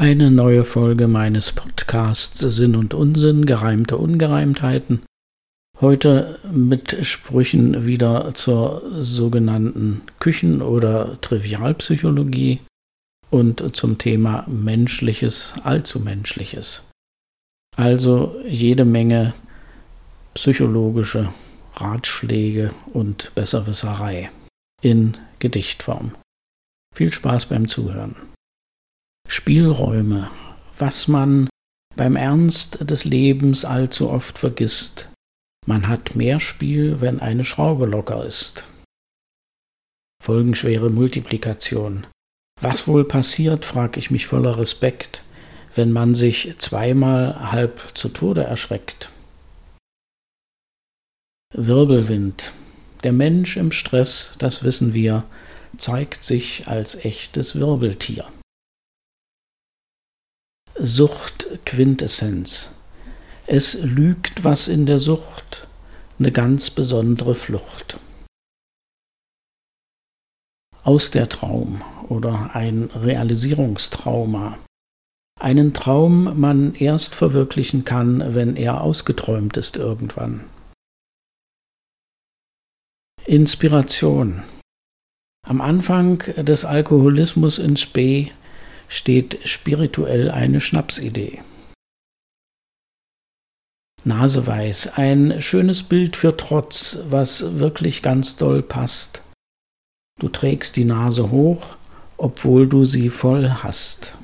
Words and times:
Eine 0.00 0.30
neue 0.30 0.64
Folge 0.64 1.08
meines 1.08 1.52
Podcasts 1.52 2.38
Sinn 2.38 2.74
und 2.74 2.94
Unsinn, 2.94 3.44
gereimte 3.44 3.98
Ungereimtheiten. 3.98 5.02
Heute 5.78 6.38
mit 6.50 7.04
Sprüchen 7.04 7.84
wieder 7.84 8.32
zur 8.32 8.80
sogenannten 9.02 10.00
Küchen- 10.18 10.62
oder 10.62 11.20
Trivialpsychologie 11.20 12.60
und 13.28 13.76
zum 13.76 13.98
Thema 13.98 14.46
Menschliches, 14.48 15.52
Allzumenschliches. 15.64 16.82
Also 17.76 18.40
jede 18.48 18.86
Menge 18.86 19.34
psychologische 20.32 21.28
Ratschläge 21.74 22.70
und 22.94 23.32
Besserwisserei 23.34 24.30
in 24.80 25.18
Gedichtform. 25.40 26.12
Viel 26.94 27.12
Spaß 27.12 27.50
beim 27.50 27.68
Zuhören. 27.68 28.16
Spielräume, 29.32 30.28
was 30.76 31.06
man 31.06 31.48
beim 31.94 32.16
Ernst 32.16 32.90
des 32.90 33.04
Lebens 33.04 33.64
allzu 33.64 34.10
oft 34.10 34.38
vergisst. 34.38 35.08
Man 35.68 35.86
hat 35.86 36.16
mehr 36.16 36.40
Spiel, 36.40 37.00
wenn 37.00 37.20
eine 37.20 37.44
Schraube 37.44 37.86
locker 37.86 38.26
ist. 38.26 38.64
Folgenschwere 40.20 40.90
Multiplikation. 40.90 42.08
Was 42.60 42.88
wohl 42.88 43.04
passiert, 43.04 43.64
frag 43.64 43.96
ich 43.96 44.10
mich 44.10 44.26
voller 44.26 44.58
Respekt, 44.58 45.22
wenn 45.76 45.92
man 45.92 46.16
sich 46.16 46.56
zweimal 46.58 47.52
halb 47.52 47.80
zu 47.94 48.08
Tode 48.08 48.42
erschreckt. 48.42 49.10
Wirbelwind. 51.54 52.52
Der 53.04 53.12
Mensch 53.12 53.56
im 53.56 53.70
Stress, 53.70 54.34
das 54.38 54.64
wissen 54.64 54.92
wir, 54.92 55.22
zeigt 55.78 56.24
sich 56.24 56.66
als 56.66 56.96
echtes 57.04 57.54
Wirbeltier. 57.54 58.26
Suchtquintessenz. 60.78 62.70
Es 63.46 63.74
lügt 63.74 64.44
was 64.44 64.68
in 64.68 64.86
der 64.86 64.98
Sucht, 64.98 65.66
eine 66.18 66.32
ganz 66.32 66.70
besondere 66.70 67.34
Flucht. 67.34 67.98
Aus 70.82 71.10
der 71.10 71.28
Traum 71.28 71.82
oder 72.08 72.54
ein 72.54 72.84
Realisierungstrauma. 72.94 74.58
Einen 75.38 75.74
Traum 75.74 76.38
man 76.38 76.74
erst 76.74 77.14
verwirklichen 77.14 77.84
kann, 77.84 78.34
wenn 78.34 78.56
er 78.56 78.80
ausgeträumt 78.82 79.56
ist 79.56 79.76
irgendwann. 79.76 80.44
Inspiration. 83.26 84.42
Am 85.46 85.60
Anfang 85.60 86.18
des 86.36 86.64
Alkoholismus 86.64 87.58
in 87.58 87.76
Spee 87.76 88.32
steht 88.90 89.38
spirituell 89.48 90.30
eine 90.30 90.60
Schnapsidee. 90.60 91.40
Naseweiß, 94.04 94.94
ein 94.98 95.40
schönes 95.40 95.84
Bild 95.84 96.16
für 96.16 96.36
Trotz, 96.36 96.98
was 97.08 97.58
wirklich 97.58 98.02
ganz 98.02 98.36
doll 98.36 98.62
passt. 98.62 99.22
Du 100.18 100.28
trägst 100.28 100.76
die 100.76 100.84
Nase 100.84 101.30
hoch, 101.30 101.76
obwohl 102.16 102.68
du 102.68 102.84
sie 102.84 103.10
voll 103.10 103.48
hast. 103.62 104.16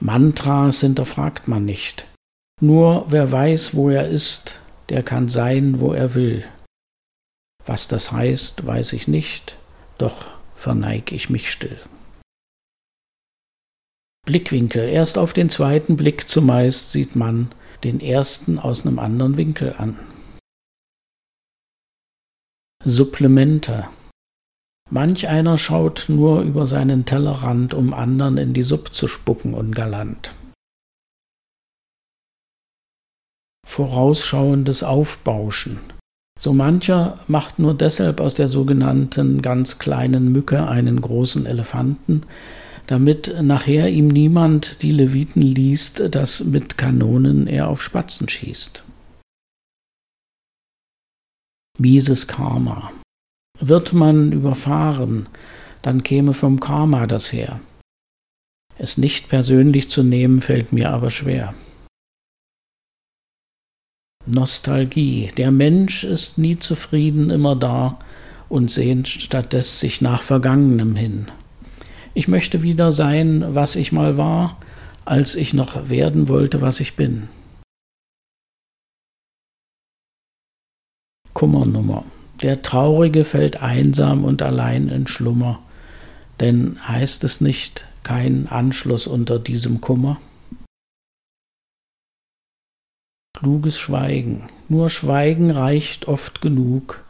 Mantras 0.00 0.80
hinterfragt 0.80 1.46
man 1.46 1.64
nicht. 1.64 2.06
Nur 2.60 3.06
wer 3.10 3.30
weiß, 3.30 3.74
wo 3.74 3.90
er 3.90 4.08
ist, 4.08 4.58
der 4.88 5.02
kann 5.02 5.28
sein, 5.28 5.80
wo 5.80 5.92
er 5.92 6.14
will. 6.14 6.44
Was 7.66 7.86
das 7.86 8.10
heißt, 8.10 8.66
weiß 8.66 8.94
ich 8.94 9.06
nicht, 9.06 9.56
doch 9.98 10.37
verneig 10.58 11.12
ich 11.12 11.30
mich 11.30 11.50
still. 11.50 11.78
Blickwinkel. 14.26 14.88
Erst 14.88 15.16
auf 15.16 15.32
den 15.32 15.48
zweiten 15.48 15.96
Blick 15.96 16.28
zumeist 16.28 16.92
sieht 16.92 17.16
man 17.16 17.50
den 17.84 18.00
ersten 18.00 18.58
aus 18.58 18.84
einem 18.84 18.98
anderen 18.98 19.36
Winkel 19.38 19.74
an. 19.78 19.98
Supplemente. 22.84 23.88
Manch 24.90 25.28
einer 25.28 25.58
schaut 25.58 26.06
nur 26.08 26.42
über 26.42 26.66
seinen 26.66 27.04
Tellerrand, 27.04 27.72
um 27.72 27.94
anderen 27.94 28.36
in 28.38 28.52
die 28.52 28.62
Suppe 28.62 28.90
zu 28.90 29.06
spucken 29.06 29.54
ungalant. 29.54 30.34
Vorausschauendes 33.66 34.82
Aufbauschen. 34.82 35.78
So 36.38 36.52
mancher 36.52 37.18
macht 37.26 37.58
nur 37.58 37.74
deshalb 37.74 38.20
aus 38.20 38.36
der 38.36 38.46
sogenannten 38.46 39.42
ganz 39.42 39.78
kleinen 39.78 40.30
Mücke 40.30 40.68
einen 40.68 41.00
großen 41.00 41.46
Elefanten, 41.46 42.22
damit 42.86 43.34
nachher 43.42 43.90
ihm 43.90 44.08
niemand 44.08 44.82
die 44.82 44.92
Leviten 44.92 45.42
liest, 45.42 46.14
dass 46.14 46.44
mit 46.44 46.78
Kanonen 46.78 47.48
er 47.48 47.68
auf 47.68 47.82
Spatzen 47.82 48.28
schießt. 48.28 48.84
Mieses 51.78 52.26
Karma. 52.28 52.92
Wird 53.60 53.92
man 53.92 54.32
überfahren, 54.32 55.28
dann 55.82 56.04
käme 56.04 56.34
vom 56.34 56.60
Karma 56.60 57.06
das 57.06 57.32
her. 57.32 57.60
Es 58.78 58.96
nicht 58.96 59.28
persönlich 59.28 59.90
zu 59.90 60.04
nehmen, 60.04 60.40
fällt 60.40 60.72
mir 60.72 60.90
aber 60.90 61.10
schwer. 61.10 61.54
Nostalgie. 64.30 65.28
Der 65.36 65.50
Mensch 65.50 66.04
ist 66.04 66.38
nie 66.38 66.58
zufrieden, 66.58 67.30
immer 67.30 67.56
da 67.56 67.98
und 68.48 68.70
sehnt 68.70 69.08
stattdessen 69.08 69.78
sich 69.78 70.00
nach 70.00 70.22
Vergangenem 70.22 70.96
hin. 70.96 71.26
Ich 72.14 72.28
möchte 72.28 72.62
wieder 72.62 72.92
sein, 72.92 73.44
was 73.54 73.76
ich 73.76 73.92
mal 73.92 74.16
war, 74.16 74.58
als 75.04 75.34
ich 75.34 75.54
noch 75.54 75.88
werden 75.88 76.28
wollte, 76.28 76.60
was 76.60 76.80
ich 76.80 76.96
bin. 76.96 77.28
Kummernummer. 81.32 82.04
Der 82.42 82.62
Traurige 82.62 83.24
fällt 83.24 83.62
einsam 83.62 84.24
und 84.24 84.42
allein 84.42 84.88
in 84.88 85.06
Schlummer, 85.06 85.60
denn 86.40 86.76
heißt 86.86 87.24
es 87.24 87.40
nicht 87.40 87.84
kein 88.02 88.48
Anschluss 88.48 89.06
unter 89.06 89.38
diesem 89.38 89.80
Kummer? 89.80 90.18
Kluges 93.38 93.78
Schweigen. 93.78 94.48
Nur 94.68 94.90
Schweigen 94.90 95.52
reicht 95.52 96.08
oft 96.08 96.40
genug. 96.40 97.04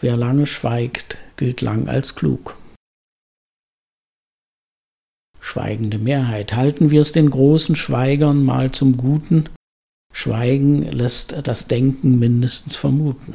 Wer 0.00 0.16
lange 0.16 0.46
schweigt, 0.46 1.18
gilt 1.36 1.60
lang 1.60 1.88
als 1.88 2.14
klug. 2.14 2.56
Schweigende 5.40 5.98
Mehrheit. 5.98 6.54
Halten 6.54 6.92
wir 6.92 7.00
es 7.00 7.10
den 7.10 7.30
großen 7.30 7.74
Schweigern 7.74 8.44
mal 8.44 8.70
zum 8.70 8.96
Guten. 8.96 9.48
Schweigen 10.12 10.84
lässt 10.84 11.34
das 11.48 11.66
Denken 11.66 12.16
mindestens 12.20 12.76
vermuten. 12.76 13.34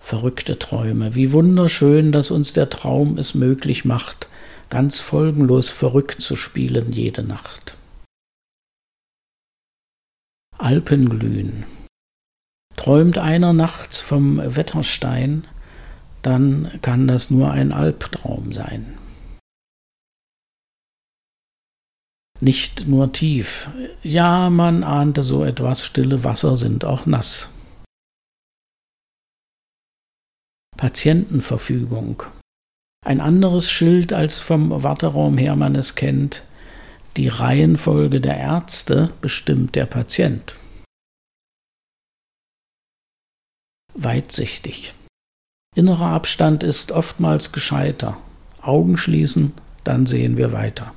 Verrückte 0.00 0.56
Träume. 0.56 1.16
Wie 1.16 1.32
wunderschön, 1.32 2.12
dass 2.12 2.30
uns 2.30 2.52
der 2.52 2.70
Traum 2.70 3.18
es 3.18 3.34
möglich 3.34 3.84
macht, 3.84 4.28
ganz 4.70 5.00
folgenlos 5.00 5.68
verrückt 5.68 6.22
zu 6.22 6.36
spielen 6.36 6.92
jede 6.92 7.24
Nacht. 7.24 7.76
Alpenglühen. 10.62 11.64
Träumt 12.76 13.18
einer 13.18 13.52
nachts 13.52 13.98
vom 13.98 14.38
Wetterstein, 14.38 15.46
dann 16.22 16.78
kann 16.82 17.08
das 17.08 17.30
nur 17.30 17.50
ein 17.50 17.72
Albtraum 17.72 18.52
sein. 18.52 18.96
Nicht 22.40 22.86
nur 22.86 23.12
tief, 23.12 23.70
ja, 24.02 24.50
man 24.50 24.84
ahnte 24.84 25.22
so 25.24 25.44
etwas, 25.44 25.84
stille 25.84 26.22
Wasser 26.24 26.56
sind 26.56 26.84
auch 26.84 27.06
nass. 27.06 27.50
Patientenverfügung. 30.76 32.22
Ein 33.04 33.20
anderes 33.20 33.68
Schild, 33.70 34.12
als 34.12 34.38
vom 34.38 34.82
Warteraum 34.82 35.38
her 35.38 35.56
man 35.56 35.74
es 35.74 35.96
kennt, 35.96 36.42
die 37.16 37.28
Reihenfolge 37.28 38.20
der 38.20 38.36
Ärzte 38.36 39.10
bestimmt 39.20 39.74
der 39.76 39.86
Patient. 39.86 40.56
Weitsichtig. 43.94 44.94
Innerer 45.74 46.06
Abstand 46.06 46.62
ist 46.62 46.92
oftmals 46.92 47.52
gescheiter. 47.52 48.18
Augen 48.60 48.96
schließen, 48.96 49.54
dann 49.84 50.06
sehen 50.06 50.36
wir 50.36 50.52
weiter. 50.52 50.94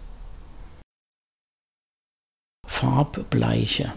Farbbleiche. 2.67 3.93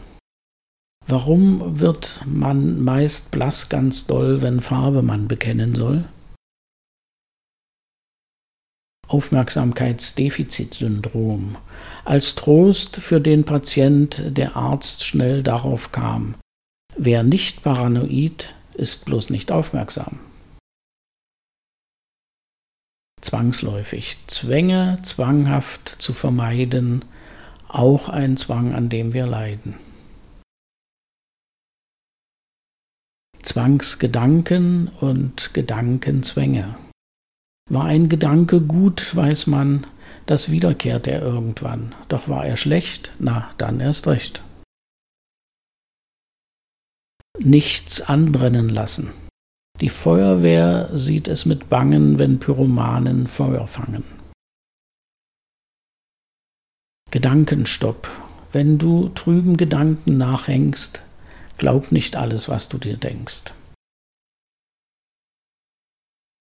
Warum 1.07 1.81
wird 1.81 2.23
man 2.27 2.83
meist 2.83 3.31
blass 3.31 3.69
ganz 3.69 4.07
doll, 4.07 4.43
wenn 4.43 4.61
Farbe 4.61 5.03
man 5.03 5.27
bekennen 5.27 5.75
soll? 5.75 6.05
Aufmerksamkeitsdefizitsyndrom. 9.09 11.57
Als 12.05 12.35
Trost 12.35 12.97
für 12.97 13.21
den 13.21 13.45
Patient 13.45 14.23
der 14.27 14.57
Arzt 14.57 15.05
schnell 15.05 15.43
darauf 15.43 15.93
kam, 15.93 16.35
wer 16.97 17.23
nicht 17.23 17.63
paranoid, 17.63 18.55
ist 18.79 19.05
bloß 19.05 19.31
nicht 19.31 19.53
aufmerksam. 19.53 20.21
zwangsläufig. 23.29 24.17
Zwänge 24.27 25.01
zwanghaft 25.03 25.97
zu 25.99 26.15
vermeiden, 26.15 27.05
auch 27.69 28.09
ein 28.09 28.37
Zwang, 28.37 28.75
an 28.75 28.89
dem 28.89 29.13
wir 29.13 29.27
leiden. 29.27 29.75
Zwangsgedanken 33.43 34.89
und 35.01 35.55
Gedankenzwänge. 35.55 36.77
War 37.71 37.85
ein 37.85 38.09
Gedanke 38.09 38.61
gut, 38.61 39.15
weiß 39.15 39.47
man, 39.47 39.87
das 40.27 40.51
wiederkehrt 40.51 41.07
er 41.07 41.21
irgendwann. 41.21 41.95
Doch 42.09 42.29
war 42.29 42.47
er 42.47 42.57
schlecht, 42.57 43.13
na, 43.19 43.51
dann 43.59 43.81
erst 43.81 44.07
recht. 44.07 44.43
Nichts 47.41 48.01
anbrennen 48.01 48.69
lassen. 48.69 49.11
Die 49.81 49.91
Feuerwehr 49.91 50.91
sieht 50.95 51.29
es 51.29 51.47
mit 51.47 51.69
Bangen, 51.69 52.19
wenn 52.19 52.41
Pyromanen 52.41 53.29
Feuer 53.29 53.69
fangen. 53.69 54.03
Gedankenstopp. 57.13 58.11
Wenn 58.51 58.79
du 58.79 59.11
trüben 59.11 59.57
Gedanken 59.57 60.19
nachhängst, 60.19 61.03
glaub 61.59 61.93
nicht 61.93 62.17
alles, 62.17 62.49
was 62.49 62.69
du 62.69 62.79
dir 62.79 62.97
denkst. 62.97 63.53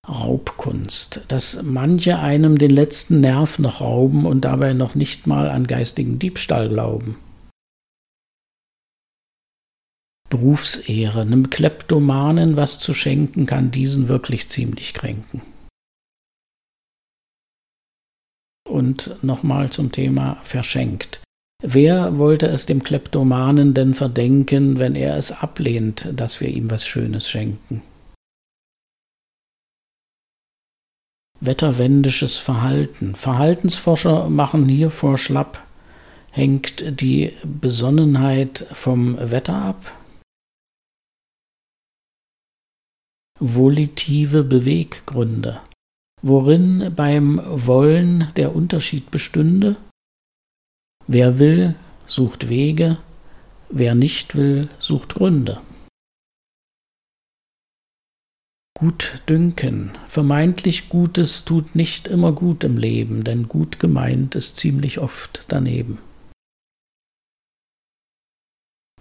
Raubkunst, 0.07 1.21
dass 1.27 1.61
manche 1.63 2.19
einem 2.19 2.57
den 2.57 2.71
letzten 2.71 3.19
Nerv 3.19 3.59
noch 3.59 3.81
rauben 3.81 4.25
und 4.25 4.41
dabei 4.41 4.73
noch 4.73 4.95
nicht 4.95 5.27
mal 5.27 5.49
an 5.49 5.67
geistigen 5.67 6.17
Diebstahl 6.17 6.69
glauben. 6.69 7.17
Berufsehre. 10.29 11.21
Einem 11.21 11.49
Kleptomanen 11.49 12.57
was 12.57 12.79
zu 12.79 12.93
schenken, 12.93 13.45
kann 13.45 13.71
diesen 13.71 14.07
wirklich 14.07 14.49
ziemlich 14.49 14.93
kränken. 14.93 15.41
Und 18.67 19.23
nochmal 19.23 19.69
zum 19.69 19.91
Thema 19.91 20.37
verschenkt. 20.43 21.21
Wer 21.63 22.17
wollte 22.17 22.47
es 22.47 22.65
dem 22.65 22.83
Kleptomanen 22.83 23.73
denn 23.73 23.95
verdenken, 23.95 24.77
wenn 24.77 24.95
er 24.95 25.17
es 25.17 25.31
ablehnt, 25.31 26.07
dass 26.13 26.39
wir 26.39 26.49
ihm 26.49 26.69
was 26.69 26.85
Schönes 26.85 27.27
schenken? 27.29 27.81
Wetterwendisches 31.39 32.37
Verhalten. 32.37 33.15
Verhaltensforscher 33.15 34.29
machen 34.29 34.67
hier 34.67 34.91
vor 34.91 35.17
schlapp. 35.17 35.63
Hängt 36.31 37.01
die 37.01 37.33
Besonnenheit 37.43 38.65
vom 38.73 39.17
Wetter 39.31 39.55
ab? 39.55 39.93
Volitive 43.39 44.43
Beweggründe, 44.43 45.61
worin 46.21 46.93
beim 46.95 47.41
Wollen 47.45 48.31
der 48.35 48.55
Unterschied 48.55 49.11
bestünde? 49.11 49.75
Wer 51.07 51.39
will, 51.39 51.75
sucht 52.05 52.49
Wege, 52.49 52.97
wer 53.69 53.95
nicht 53.95 54.35
will, 54.35 54.69
sucht 54.79 55.15
Gründe. 55.15 55.61
Gutdünken. 58.77 59.97
Vermeintlich 60.07 60.89
Gutes 60.89 61.45
tut 61.45 61.73
nicht 61.73 62.07
immer 62.07 62.31
gut 62.31 62.63
im 62.63 62.77
Leben, 62.77 63.23
denn 63.23 63.47
gut 63.47 63.79
gemeint 63.79 64.35
ist 64.35 64.57
ziemlich 64.57 64.99
oft 64.99 65.45
daneben. 65.47 65.97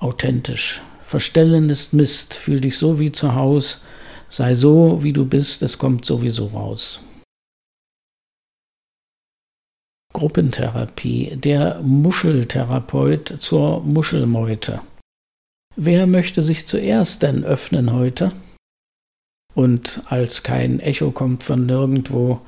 Authentisch. 0.00 0.81
Verstellen 1.05 1.69
ist 1.69 1.93
Mist, 1.93 2.33
fühl 2.33 2.61
dich 2.61 2.79
so 2.79 2.99
wie 2.99 3.12
zu 3.12 3.35
Haus, 3.35 3.83
Sei 4.28 4.55
so, 4.55 5.02
wie 5.02 5.12
du 5.12 5.25
bist, 5.25 5.62
es 5.62 5.78
kommt 5.78 6.05
sowieso 6.05 6.46
raus. 6.46 7.00
Gruppentherapie, 10.12 11.37
der 11.37 11.81
Muscheltherapeut 11.82 13.37
zur 13.38 13.82
Muschelmeute. 13.82 14.81
Wer 15.76 16.06
möchte 16.06 16.43
sich 16.43 16.67
zuerst 16.67 17.23
denn 17.23 17.44
öffnen 17.44 17.93
heute? 17.93 18.32
Und 19.55 20.02
als 20.06 20.43
kein 20.43 20.81
Echo 20.81 21.11
kommt 21.11 21.44
von 21.44 21.67
nirgendwo, 21.67 22.40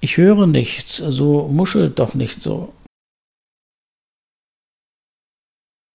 ich 0.00 0.16
höre 0.16 0.46
nichts, 0.46 0.96
so 0.96 1.48
muschelt 1.48 1.98
doch 1.98 2.14
nicht 2.14 2.42
so. 2.42 2.72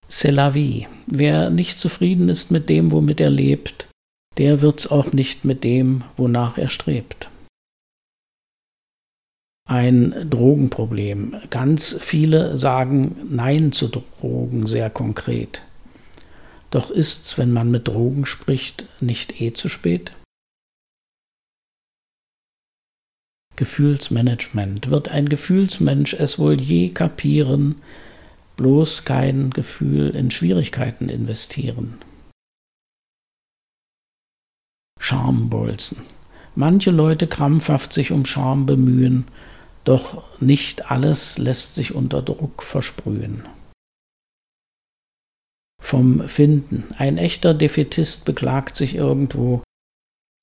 C'est 0.09 0.31
la 0.31 0.53
vie. 0.53 0.87
Wer 1.07 1.49
nicht 1.49 1.79
zufrieden 1.79 2.29
ist 2.29 2.51
mit 2.51 2.69
dem, 2.69 2.91
womit 2.91 3.21
er 3.21 3.29
lebt, 3.29 3.87
der 4.37 4.61
wird's 4.61 4.87
auch 4.87 5.13
nicht 5.13 5.45
mit 5.45 5.63
dem, 5.63 6.03
wonach 6.17 6.57
er 6.57 6.69
strebt. 6.69 7.29
Ein 9.67 10.29
Drogenproblem. 10.29 11.35
Ganz 11.49 11.97
viele 12.01 12.57
sagen 12.57 13.15
Nein 13.29 13.71
zu 13.71 13.87
Drogen 13.87 14.67
sehr 14.67 14.89
konkret. 14.89 15.61
Doch 16.71 16.89
ist's, 16.89 17.37
wenn 17.37 17.51
man 17.51 17.69
mit 17.69 17.87
Drogen 17.87 18.25
spricht, 18.25 18.87
nicht 19.01 19.39
eh 19.39 19.53
zu 19.53 19.69
spät? 19.69 20.13
Gefühlsmanagement. 23.57 24.89
Wird 24.89 25.09
ein 25.09 25.29
Gefühlsmensch 25.29 26.13
es 26.13 26.39
wohl 26.39 26.59
je 26.59 26.89
kapieren, 26.89 27.75
bloß 28.57 29.05
kein 29.05 29.51
Gefühl 29.51 30.09
in 30.09 30.31
Schwierigkeiten 30.31 31.09
investieren? 31.09 31.99
Schambolzen. 35.01 35.97
Manche 36.53 36.91
Leute 36.91 37.25
krampfhaft 37.25 37.91
sich 37.91 38.11
um 38.11 38.25
Scham 38.25 38.67
bemühen, 38.67 39.25
doch 39.83 40.39
nicht 40.39 40.91
alles 40.91 41.39
lässt 41.39 41.73
sich 41.73 41.95
unter 41.95 42.21
Druck 42.21 42.61
versprühen. 42.61 43.43
Vom 45.81 46.29
Finden. 46.29 46.93
Ein 46.97 47.17
echter 47.17 47.55
Defetist 47.55 48.25
beklagt 48.25 48.75
sich 48.75 48.93
irgendwo. 48.93 49.63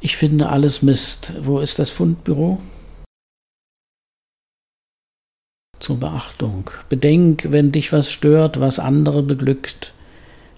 Ich 0.02 0.16
finde 0.16 0.48
alles 0.48 0.82
Mist. 0.82 1.32
Wo 1.40 1.60
ist 1.60 1.78
das 1.78 1.90
Fundbüro? 1.90 2.60
Zur 5.78 6.00
Beachtung. 6.00 6.70
Bedenk, 6.88 7.46
wenn 7.52 7.70
dich 7.70 7.92
was 7.92 8.10
stört, 8.10 8.58
was 8.58 8.80
andere 8.80 9.22
beglückt. 9.22 9.92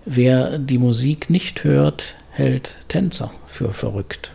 Wer 0.06 0.58
die 0.58 0.79
Musik 0.79 1.29
nicht 1.29 1.64
hört, 1.64 2.14
hält 2.31 2.77
Tänzer 2.88 3.32
für 3.47 3.73
verrückt. 3.73 4.32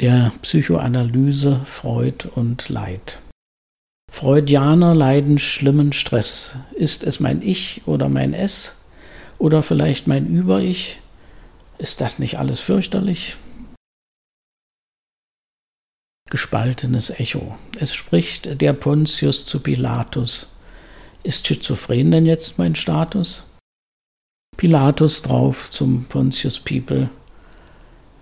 Der 0.00 0.30
Psychoanalyse 0.42 1.64
Freud 1.64 2.28
und 2.34 2.68
Leid. 2.68 3.18
Freudianer 4.12 4.94
leiden 4.94 5.38
schlimmen 5.38 5.94
Stress. 5.94 6.56
Ist 6.74 7.02
es 7.02 7.18
mein 7.18 7.40
Ich 7.40 7.86
oder 7.86 8.10
mein 8.10 8.34
Es? 8.34 8.76
Oder 9.38 9.62
vielleicht 9.62 10.06
mein 10.06 10.26
Über-Ich? 10.26 10.98
Ist 11.78 12.00
das 12.00 12.18
nicht 12.18 12.38
alles 12.38 12.60
fürchterlich? 12.60 13.36
Gespaltenes 16.28 17.08
Echo. 17.08 17.56
Es 17.78 17.94
spricht 17.94 18.60
der 18.60 18.74
Pontius 18.74 19.46
zu 19.46 19.60
Pilatus. 19.60 20.52
Ist 21.22 21.46
schizophren 21.46 22.10
denn 22.10 22.26
jetzt 22.26 22.58
mein 22.58 22.74
Status? 22.74 23.45
Pilatus 24.56 25.20
drauf 25.20 25.68
zum 25.70 26.04
Pontius 26.04 26.60
People. 26.60 27.10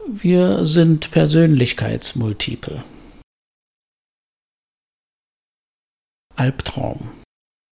Wir 0.08 0.64
sind 0.64 1.12
Persönlichkeitsmultiple. 1.12 2.82
Albtraum. 6.34 7.10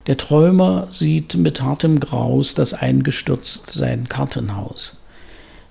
Der 0.06 0.18
Träumer 0.18 0.88
sieht 0.91 1.34
mit 1.34 1.63
hartem 1.63 2.00
Graus 2.00 2.53
das 2.53 2.75
eingestürzt 2.75 3.72
sein 3.72 4.08
Kartenhaus. 4.08 5.00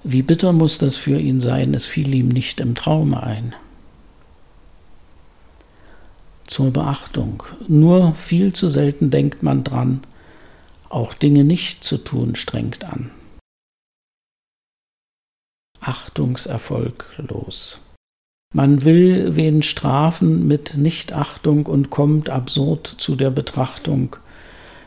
Wie 0.03 0.23
bitter 0.23 0.53
muss 0.53 0.79
das 0.79 0.97
für 0.97 1.21
ihn 1.21 1.39
sein, 1.39 1.75
es 1.75 1.87
fiel 1.87 2.13
ihm 2.13 2.29
nicht 2.29 2.59
im 2.59 2.75
Traume 2.75 3.23
ein. 3.23 3.55
Zur 6.49 6.73
Beachtung. 6.73 7.45
Nur 7.69 8.15
viel 8.17 8.53
zu 8.53 8.67
selten 8.67 9.13
denkt 9.13 9.45
man 9.45 9.63
dran, 9.63 10.03
auch 10.91 11.15
Dinge 11.15 11.45
nicht 11.45 11.83
zu 11.83 11.97
tun 11.97 12.37
strengt 12.37 12.85
an. 12.85 13.11
Achtungserfolglos. 15.81 17.81
Man 18.53 18.85
will 18.85 19.37
wen 19.37 19.63
strafen 19.63 20.47
mit 20.47 20.77
Nichtachtung 20.77 21.67
und 21.67 21.91
kommt 21.91 22.29
absurd 22.29 22.87
zu 22.87 23.17
der 23.17 23.31
Betrachtung, 23.31 24.17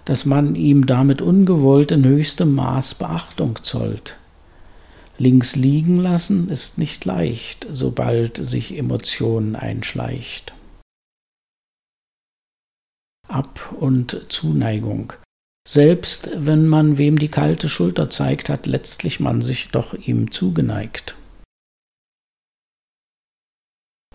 dass 0.05 0.25
man 0.25 0.55
ihm 0.55 0.85
damit 0.85 1.21
ungewollt 1.21 1.91
in 1.91 2.03
höchstem 2.03 2.53
Maß 2.53 2.95
Beachtung 2.95 3.59
zollt. 3.63 4.17
Links 5.17 5.55
liegen 5.55 5.97
lassen 5.97 6.49
ist 6.49 6.77
nicht 6.77 7.05
leicht, 7.05 7.65
sobald 7.69 8.37
sich 8.37 8.77
Emotion 8.77 9.55
einschleicht. 9.55 10.53
Ab- 13.29 13.73
und 13.79 14.25
Zuneigung. 14.27 15.13
Selbst 15.67 16.29
wenn 16.35 16.67
man 16.67 16.97
wem 16.97 17.17
die 17.17 17.29
kalte 17.29 17.69
Schulter 17.69 18.09
zeigt, 18.09 18.49
hat 18.49 18.65
letztlich 18.65 19.19
man 19.19 19.41
sich 19.41 19.69
doch 19.69 19.93
ihm 19.93 20.29
zugeneigt. 20.31 21.15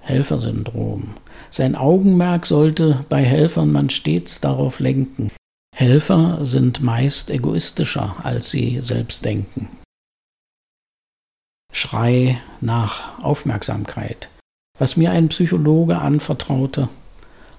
Helfersyndrom. 0.02 1.14
Sein 1.50 1.74
Augenmerk 1.74 2.46
sollte 2.46 3.04
bei 3.08 3.22
Helfern 3.22 3.72
man 3.72 3.90
stets 3.90 4.40
darauf 4.40 4.80
lenken. 4.80 5.30
Helfer 5.74 6.44
sind 6.44 6.82
meist 6.82 7.30
egoistischer, 7.30 8.16
als 8.24 8.50
sie 8.50 8.80
selbst 8.80 9.24
denken. 9.24 9.68
Schrei 11.72 12.40
nach 12.60 13.22
Aufmerksamkeit. 13.22 14.28
Was 14.78 14.96
mir 14.96 15.10
ein 15.10 15.28
Psychologe 15.28 15.98
anvertraute, 15.98 16.88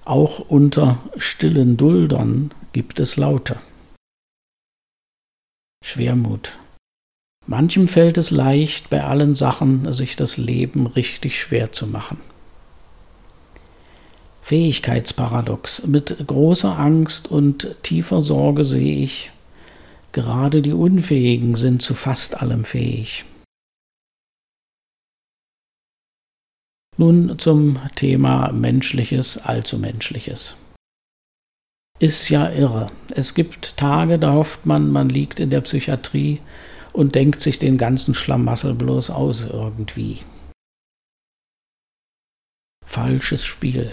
auch 0.04 0.40
unter 0.40 0.98
stillen 1.16 1.76
Duldern 1.76 2.52
gibt 2.72 3.00
es 3.00 3.16
Laute. 3.16 3.56
Schwermut. 5.84 6.58
Manchem 7.46 7.88
fällt 7.88 8.18
es 8.18 8.30
leicht, 8.30 8.90
bei 8.90 9.02
allen 9.02 9.34
Sachen 9.34 9.92
sich 9.92 10.14
das 10.16 10.36
Leben 10.36 10.86
richtig 10.86 11.40
schwer 11.40 11.72
zu 11.72 11.86
machen. 11.86 12.18
Fähigkeitsparadox. 14.42 15.86
Mit 15.86 16.26
großer 16.26 16.78
Angst 16.78 17.30
und 17.30 17.76
tiefer 17.82 18.20
Sorge 18.20 18.64
sehe 18.64 18.96
ich, 18.98 19.30
gerade 20.12 20.62
die 20.62 20.72
Unfähigen 20.72 21.56
sind 21.56 21.82
zu 21.82 21.94
fast 21.94 22.40
allem 22.40 22.64
fähig. 22.64 23.24
Nun 26.96 27.38
zum 27.38 27.78
Thema 27.96 28.52
Menschliches, 28.52 29.38
allzu 29.38 29.78
Menschliches. 29.78 30.56
Ist 32.00 32.30
ja 32.30 32.50
irre. 32.50 32.90
Es 33.10 33.34
gibt 33.34 33.76
Tage, 33.76 34.18
da 34.18 34.32
hofft 34.32 34.64
man, 34.64 34.90
man 34.90 35.10
liegt 35.10 35.38
in 35.38 35.50
der 35.50 35.60
Psychiatrie 35.60 36.40
und 36.94 37.14
denkt 37.14 37.42
sich 37.42 37.58
den 37.58 37.76
ganzen 37.76 38.14
Schlamassel 38.14 38.74
bloß 38.74 39.10
aus 39.10 39.42
irgendwie. 39.42 40.22
Falsches 42.86 43.44
Spiel. 43.44 43.92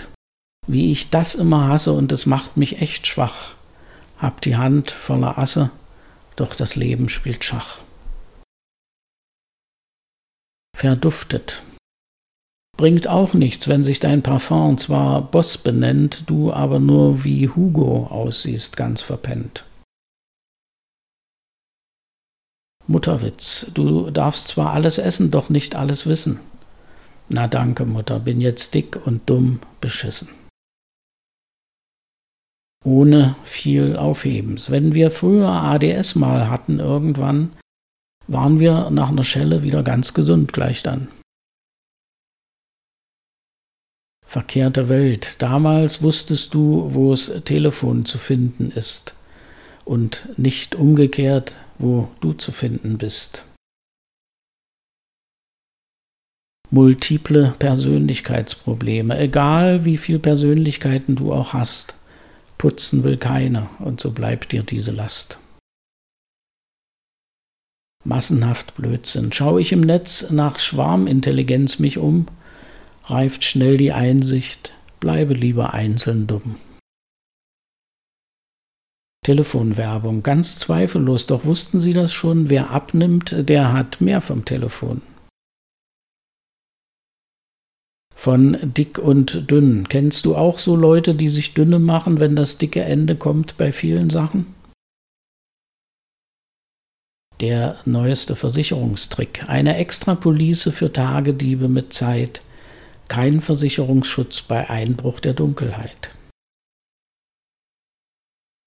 Wie 0.67 0.89
ich 0.89 1.09
das 1.09 1.35
immer 1.35 1.67
hasse 1.67 1.91
und 1.91 2.13
es 2.13 2.25
macht 2.25 2.55
mich 2.55 2.81
echt 2.81 3.07
schwach. 3.07 3.55
Hab 4.17 4.39
die 4.39 4.55
Hand 4.55 4.89
voller 4.89 5.37
Asse, 5.37 5.69
doch 6.37 6.55
das 6.55 6.77
Leben 6.77 7.09
spielt 7.09 7.43
Schach. 7.43 7.79
Verduftet. 10.73 11.61
Bringt 12.77 13.07
auch 13.07 13.33
nichts, 13.33 13.67
wenn 13.67 13.83
sich 13.83 13.99
dein 13.99 14.21
Parfum 14.21 14.77
zwar 14.77 15.21
Boss 15.21 15.57
benennt, 15.57 16.29
du 16.29 16.53
aber 16.53 16.79
nur 16.79 17.23
wie 17.23 17.49
Hugo 17.49 18.07
aussiehst, 18.07 18.77
ganz 18.77 19.01
verpennt. 19.01 19.65
Mutterwitz, 22.85 23.65
du 23.73 24.11
darfst 24.11 24.47
zwar 24.47 24.71
alles 24.71 24.97
essen, 24.97 25.31
doch 25.31 25.49
nicht 25.49 25.75
alles 25.75 26.05
wissen. 26.05 26.39
Na 27.27 27.47
danke, 27.47 27.85
Mutter, 27.85 28.19
bin 28.19 28.39
jetzt 28.39 28.73
dick 28.73 29.05
und 29.05 29.29
dumm 29.29 29.59
beschissen 29.81 30.29
ohne 32.87 33.35
viel 33.43 33.97
Aufhebens. 33.97 34.71
Wenn 34.71 34.93
wir 34.93 35.11
früher 35.11 35.49
ADS 35.49 36.15
mal 36.15 36.49
hatten 36.49 36.79
irgendwann, 36.79 37.51
waren 38.27 38.59
wir 38.59 38.89
nach 38.89 39.09
einer 39.09 39.25
Schelle 39.25 39.61
wieder 39.61 39.83
ganz 39.83 40.13
gesund 40.13 40.53
gleich 40.53 40.83
dann. 40.83 41.09
Verkehrte 44.27 44.89
Welt. 44.89 45.35
Damals 45.39 46.01
wusstest 46.03 46.53
du, 46.53 46.93
wo 46.93 47.13
es 47.13 47.31
Telefon 47.45 48.03
zu 48.03 48.17
finden 48.17 48.71
ist 48.71 49.13
und 49.85 50.27
nicht 50.37 50.75
umgekehrt, 50.75 51.55
wo 51.79 52.09
du 52.19 52.33
zu 52.33 52.51
finden 52.51 52.97
bist. 52.97 53.43
Multiple 56.69 57.55
Persönlichkeitsprobleme, 57.57 59.17
egal 59.17 59.85
wie 59.85 59.95
viele 59.95 60.19
Persönlichkeiten 60.19 61.15
du 61.15 61.31
auch 61.31 61.53
hast. 61.53 61.95
Putzen 62.57 63.05
will 63.05 63.15
keiner, 63.15 63.69
und 63.79 64.01
so 64.01 64.11
bleibt 64.11 64.51
dir 64.51 64.63
diese 64.63 64.91
Last. 64.91 65.37
Massenhaft 68.03 68.75
Blödsinn. 68.75 69.31
Schau 69.31 69.57
ich 69.57 69.71
im 69.71 69.81
Netz 69.81 70.29
nach 70.29 70.59
Schwarmintelligenz 70.59 71.79
mich 71.79 71.97
um, 71.97 72.27
reift 73.09 73.43
schnell 73.43 73.77
die 73.77 73.91
Einsicht, 73.91 74.73
bleibe 74.99 75.33
lieber 75.33 75.73
einzeln 75.73 76.27
dumm. 76.27 76.55
Telefonwerbung, 79.25 80.23
ganz 80.23 80.57
zweifellos, 80.57 81.27
doch 81.27 81.45
wussten 81.45 81.81
Sie 81.81 81.93
das 81.93 82.13
schon, 82.13 82.49
wer 82.49 82.69
abnimmt, 82.69 83.35
der 83.49 83.73
hat 83.73 83.99
mehr 83.99 84.21
vom 84.21 84.45
Telefon. 84.45 85.01
von 88.17 88.57
dick 88.61 88.97
und 88.97 89.49
dünn. 89.49 89.87
Kennst 89.87 90.25
du 90.25 90.35
auch 90.35 90.57
so 90.57 90.75
Leute, 90.75 91.13
die 91.13 91.29
sich 91.29 91.53
dünne 91.53 91.79
machen, 91.79 92.19
wenn 92.19 92.35
das 92.35 92.57
dicke 92.57 92.81
Ende 92.81 93.15
kommt 93.15 93.57
bei 93.57 93.71
vielen 93.71 94.09
Sachen? 94.09 94.53
Der 97.39 97.77
neueste 97.85 98.35
Versicherungstrick. 98.35 99.47
Eine 99.47 99.77
Extrapolice 99.77 100.71
für 100.71 100.91
Tagediebe 100.91 101.69
mit 101.69 101.93
Zeit. 101.93 102.41
Kein 103.07 103.41
Versicherungsschutz 103.41 104.41
bei 104.41 104.69
Einbruch 104.69 105.19
der 105.19 105.33
Dunkelheit. 105.33 106.11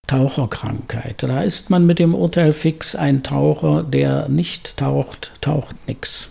Taucherkrankheit. 0.06 1.22
Da 1.22 1.42
ist 1.42 1.70
man 1.70 1.86
mit 1.86 2.00
dem 2.00 2.16
Urteil 2.16 2.52
fix, 2.52 2.96
ein 2.96 3.22
Taucher, 3.22 3.84
der 3.84 4.28
nicht 4.28 4.76
taucht, 4.76 5.30
taucht 5.40 5.76
nix. 5.86 6.30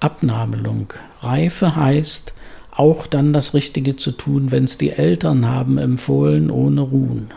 Abnabelung. 0.00 0.94
Reife 1.20 1.76
heißt, 1.76 2.32
auch 2.70 3.06
dann 3.06 3.34
das 3.34 3.52
Richtige 3.52 3.96
zu 3.96 4.12
tun, 4.12 4.50
wenn's 4.50 4.78
die 4.78 4.90
Eltern 4.90 5.46
haben 5.46 5.76
empfohlen, 5.76 6.50
ohne 6.50 6.80
Ruhen. 6.80 7.34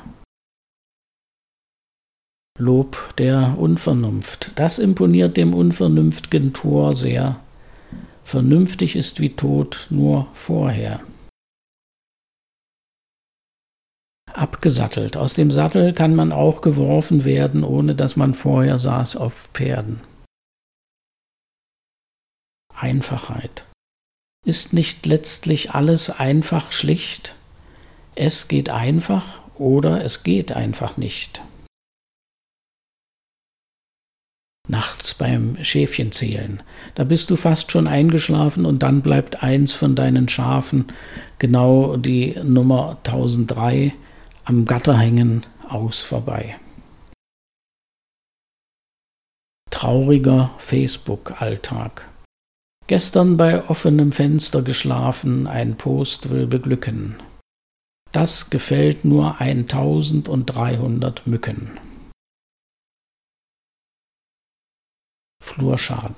Lob 2.57 3.13
der 3.17 3.57
Unvernunft. 3.57 4.51
Das 4.55 4.79
imponiert 4.79 5.35
dem 5.35 5.53
unvernünftigen 5.53 6.53
Tor 6.53 6.95
sehr. 6.95 7.42
Vernünftig 8.23 8.95
ist 8.95 9.19
wie 9.19 9.35
tot 9.35 9.87
nur 9.89 10.27
vorher. 10.33 11.01
Abgesattelt. 14.31 15.15
Aus 15.15 15.35
dem 15.35 15.51
Sattel 15.51 15.93
kann 15.93 16.15
man 16.15 16.31
auch 16.31 16.61
geworfen 16.61 17.23
werden, 17.23 17.63
ohne 17.63 17.95
dass 17.95 18.15
man 18.15 18.33
vorher 18.33 18.79
saß 18.79 19.15
auf 19.17 19.49
Pferden. 19.53 20.01
Einfachheit. 22.73 23.65
Ist 24.45 24.73
nicht 24.73 25.05
letztlich 25.05 25.71
alles 25.71 26.09
einfach 26.09 26.71
schlicht? 26.71 27.35
Es 28.15 28.47
geht 28.47 28.69
einfach 28.69 29.41
oder 29.55 30.03
es 30.03 30.23
geht 30.23 30.51
einfach 30.51 30.97
nicht. 30.97 31.41
Nachts 34.69 35.13
beim 35.13 35.61
Schäfchenzählen. 35.61 36.63
Da 36.95 37.03
bist 37.03 37.29
du 37.29 37.35
fast 37.35 37.71
schon 37.71 37.85
eingeschlafen 37.85 38.65
und 38.65 38.81
dann 38.81 39.01
bleibt 39.01 39.43
eins 39.43 39.73
von 39.73 39.93
deinen 39.93 40.29
Schafen, 40.29 40.85
genau 41.37 41.97
die 41.97 42.39
Nummer 42.41 42.97
1003, 43.03 43.93
am 44.45 44.65
Gatter 44.65 44.97
hängen, 44.97 45.45
aus 45.67 46.01
vorbei. 46.01 46.55
Trauriger 49.69 50.51
Facebook-Alltag. 50.59 52.07
Gestern 52.87 53.35
bei 53.35 53.67
offenem 53.69 54.13
Fenster 54.13 54.61
geschlafen, 54.61 55.45
ein 55.45 55.75
Post 55.75 56.29
will 56.29 56.47
beglücken. 56.47 57.15
Das 58.13 58.49
gefällt 58.49 59.03
nur 59.03 59.41
1300 59.41 61.27
Mücken. 61.27 61.71
Flurschaden. 65.53 66.15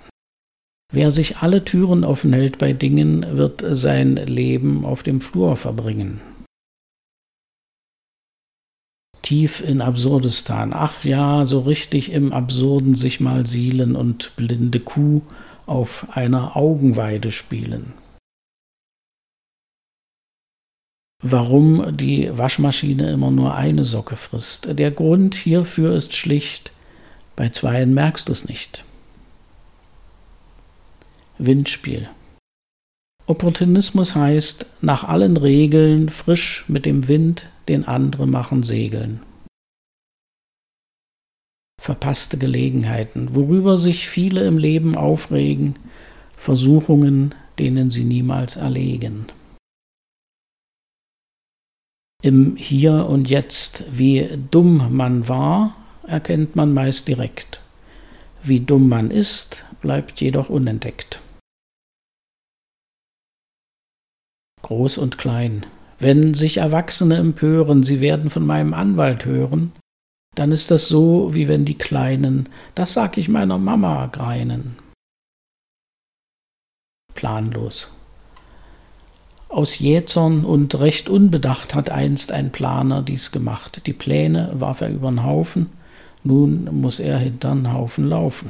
Wer 0.93 1.11
sich 1.11 1.37
alle 1.37 1.65
Türen 1.65 2.03
offen 2.03 2.31
hält 2.31 2.57
bei 2.57 2.71
Dingen, 2.71 3.37
wird 3.37 3.63
sein 3.67 4.15
Leben 4.15 4.85
auf 4.85 5.03
dem 5.03 5.19
Flur 5.19 5.57
verbringen. 5.57 6.21
Tief 9.21 9.67
in 9.67 9.81
Absurdistan. 9.81 10.71
Ach 10.71 11.03
ja, 11.03 11.45
so 11.45 11.61
richtig 11.61 12.11
im 12.11 12.31
Absurden 12.31 12.95
sich 12.95 13.19
mal 13.19 13.45
sielen 13.45 13.95
und 13.95 14.35
blinde 14.35 14.79
Kuh 14.79 15.21
auf 15.65 16.15
einer 16.15 16.55
Augenweide 16.55 17.31
spielen. 17.31 17.93
Warum 21.23 21.97
die 21.97 22.29
Waschmaschine 22.37 23.11
immer 23.11 23.31
nur 23.31 23.55
eine 23.55 23.83
Socke 23.83 24.15
frisst. 24.15 24.77
Der 24.77 24.91
Grund 24.91 25.33
hierfür 25.33 25.95
ist 25.95 26.13
schlicht, 26.13 26.71
bei 27.35 27.49
zweien 27.49 27.95
merkst 27.95 28.29
du 28.29 28.31
es 28.31 28.45
nicht. 28.45 28.85
Windspiel. 31.37 32.09
Opportunismus 33.27 34.15
heißt, 34.15 34.65
nach 34.81 35.03
allen 35.03 35.37
Regeln 35.37 36.09
frisch 36.09 36.65
mit 36.67 36.85
dem 36.85 37.07
Wind 37.07 37.49
den 37.67 37.85
andere 37.87 38.27
machen 38.27 38.63
segeln 38.63 39.21
verpasste 41.85 42.39
Gelegenheiten, 42.39 43.35
worüber 43.35 43.77
sich 43.77 44.09
viele 44.09 44.47
im 44.47 44.57
Leben 44.57 44.97
aufregen, 44.97 45.75
Versuchungen, 46.35 47.35
denen 47.59 47.91
sie 47.91 48.05
niemals 48.05 48.55
erlegen. 48.55 49.27
Im 52.23 52.55
Hier 52.55 53.05
und 53.05 53.29
Jetzt, 53.29 53.83
wie 53.91 54.27
dumm 54.49 54.97
man 54.97 55.29
war, 55.29 55.75
erkennt 56.07 56.55
man 56.55 56.73
meist 56.73 57.07
direkt. 57.07 57.59
Wie 58.41 58.61
dumm 58.61 58.89
man 58.89 59.11
ist, 59.11 59.63
bleibt 59.81 60.19
jedoch 60.21 60.49
unentdeckt. 60.49 61.19
Groß 64.65 64.97
und 64.97 65.19
klein. 65.19 65.63
Wenn 65.99 66.33
sich 66.33 66.57
Erwachsene 66.57 67.17
empören, 67.17 67.83
sie 67.83 68.01
werden 68.01 68.31
von 68.31 68.43
meinem 68.43 68.73
Anwalt 68.73 69.23
hören, 69.23 69.73
dann 70.33 70.51
ist 70.51 70.71
das 70.71 70.87
so, 70.87 71.35
wie 71.35 71.47
wenn 71.47 71.65
die 71.65 71.77
Kleinen, 71.77 72.49
das 72.73 72.93
sag 72.93 73.19
ich 73.19 73.29
meiner 73.29 73.59
Mama, 73.59 74.07
greinen. 74.07 74.75
Planlos. 77.13 77.91
Aus 79.49 79.77
Jähzorn 79.77 80.43
und 80.43 80.73
recht 80.79 81.09
unbedacht 81.09 81.75
hat 81.75 81.91
einst 81.91 82.31
ein 82.31 82.51
Planer 82.51 83.03
dies 83.03 83.31
gemacht. 83.31 83.85
Die 83.85 83.93
Pläne 83.93 84.49
warf 84.55 84.81
er 84.81 84.89
übern 84.89 85.23
Haufen, 85.23 85.69
nun 86.23 86.81
muss 86.81 86.99
er 86.99 87.19
hintern 87.19 87.71
Haufen 87.71 88.09
laufen. 88.09 88.49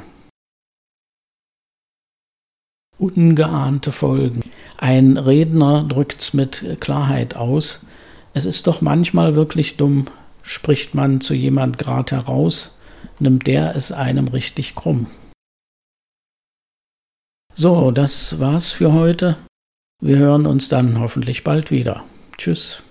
Ungeahnte 2.96 3.92
Folgen. 3.92 4.40
Ein 4.78 5.16
Redner 5.16 5.84
drückt's 5.84 6.34
mit 6.34 6.80
Klarheit 6.80 7.36
aus. 7.36 7.80
Es 8.34 8.44
ist 8.44 8.66
doch 8.66 8.80
manchmal 8.80 9.34
wirklich 9.34 9.76
dumm, 9.76 10.06
Spricht 10.48 10.94
man 10.94 11.20
zu 11.20 11.34
jemand 11.34 11.76
grad 11.76 12.12
heraus, 12.12 12.78
nimmt 13.18 13.48
der 13.48 13.74
es 13.74 13.90
einem 13.90 14.28
richtig 14.28 14.76
krumm. 14.76 15.08
So, 17.52 17.90
das 17.90 18.38
war's 18.38 18.70
für 18.70 18.92
heute. 18.92 19.36
Wir 20.00 20.18
hören 20.18 20.46
uns 20.46 20.68
dann 20.68 21.00
hoffentlich 21.00 21.42
bald 21.42 21.72
wieder. 21.72 22.04
Tschüss. 22.38 22.85